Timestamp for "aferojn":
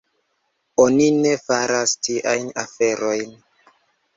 2.65-3.37